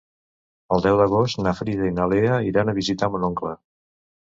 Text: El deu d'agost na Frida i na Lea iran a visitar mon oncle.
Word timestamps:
El 0.75 0.81
deu 0.85 0.97
d'agost 1.01 1.41
na 1.43 1.53
Frida 1.59 1.87
i 1.91 1.93
na 1.99 2.09
Lea 2.15 2.41
iran 2.55 2.73
a 2.73 2.77
visitar 2.81 3.13
mon 3.17 3.31
oncle. 3.31 3.57